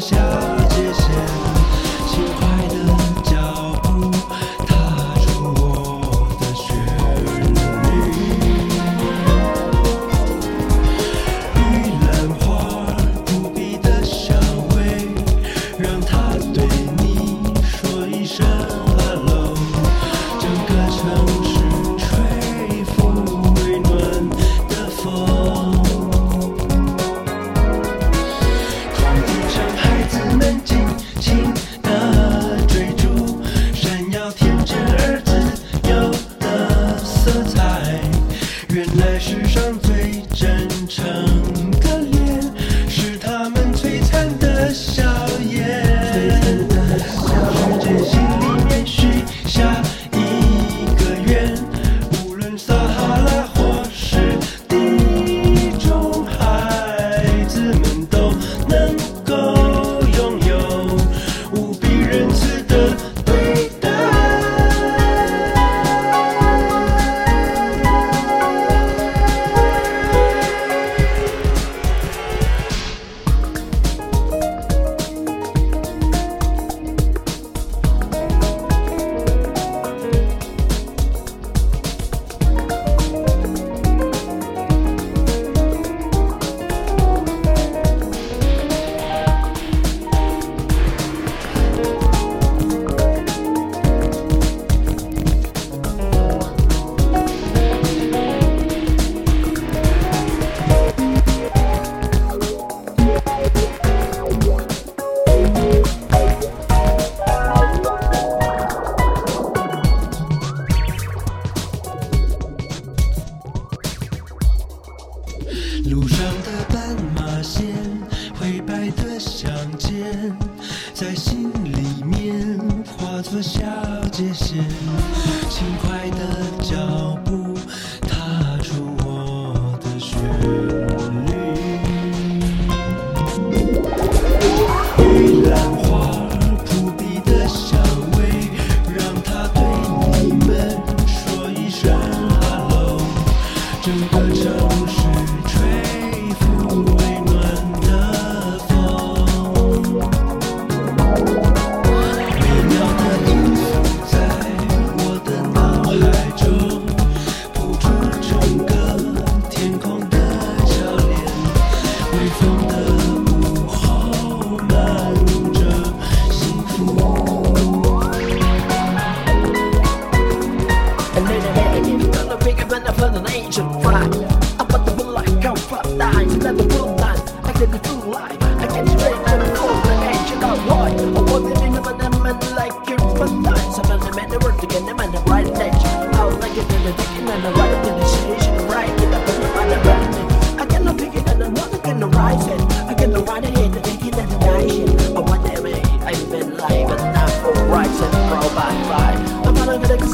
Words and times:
show. 0.00 0.59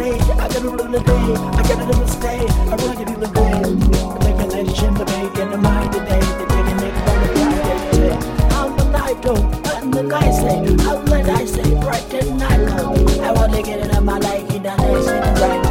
say, 0.00 0.18
I 0.18 0.48
got 0.48 0.56
a 0.56 0.70
little 0.70 1.02
day, 1.02 1.34
I 1.58 1.62
got 1.68 1.78
a 1.78 1.84
little 1.84 2.08
stay, 2.08 2.40
I 2.48 2.74
really 2.76 2.96
get 2.96 3.08
a 3.08 3.18
little 3.18 3.34
day. 3.34 3.60
Like 4.24 4.38
a 4.40 4.46
lady 4.46 4.86
in 4.86 4.94
the 4.94 5.04
bank 5.04 5.38
and 5.38 5.52
the 5.52 5.58
mind 5.58 5.92
today, 5.92 6.24
the 6.38 6.46
day 6.50 6.62
they 6.68 6.76
make 6.82 6.96
fun 7.04 7.18
of 7.24 7.30
Friday. 7.36 8.16
How 8.54 8.66
will 8.76 8.96
I 8.96 9.12
go? 9.26 9.34
What 9.66 9.82
will 9.92 10.14
I 10.14 10.30
say? 10.42 10.58
How 10.84 10.96
will 10.96 11.30
I 11.30 11.44
say? 11.44 11.68
Right 11.88 12.14
at 12.14 12.26
night 12.42 12.62
go. 12.78 12.86
I 13.22 13.32
want 13.32 13.52
to 13.54 13.62
get 13.62 13.80
it 13.80 13.94
on 13.94 14.04
my 14.04 14.18
life, 14.18 14.52
you 14.52 14.60
know, 14.60 14.76
I 14.78 15.00
see 15.06 15.20
the 15.26 15.32
right 15.42 15.62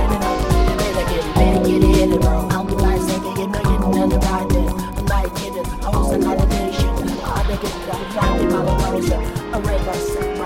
to 0.97 1.03
get 1.09 1.23
it, 1.25 1.65
get 1.65 1.83
it 1.89 2.01
in 2.03 2.09
the 2.11 2.19
wrong. 2.19 2.49
How 2.51 2.63
will 2.63 2.85
I 2.85 2.97
say? 2.99 3.17
Get 3.19 3.49
it, 3.49 3.51
get 3.51 3.65
it 3.65 3.81
on 3.81 4.09
the 4.09 4.19
right 4.27 4.51
and 4.99 5.11
I 5.11 5.23
get. 5.39 5.57
I 5.83 5.89
was 5.89 6.11
a 6.13 6.17
lot 6.19 6.37
of 6.37 6.49
nation. 6.49 6.93
I 7.23 7.43
think 7.47 7.63
it's 7.63 7.73
a 7.73 7.97
lot 8.15 8.39
of 8.39 8.51
my 8.53 8.61
life. 8.61 9.13
I 9.53 9.59
read 9.59 9.85
myself. 9.85 10.38